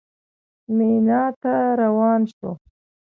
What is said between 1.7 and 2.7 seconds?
روان شوو.